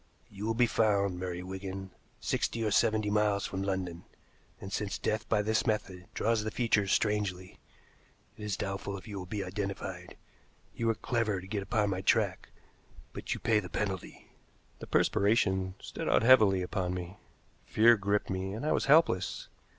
[0.31, 4.03] You will be found, Murray Wigan, sixty or seventy miles from London,
[4.59, 7.59] and since death by this method draws the features strangely,
[8.35, 10.17] it is doubtful if you will be identified.
[10.73, 12.49] You were clever to get upon my track,
[13.13, 14.31] but you pay the penalty."
[14.79, 17.17] The perspiration stood out heavily upon me.
[17.67, 19.49] Fear gripped me, and I was helpless.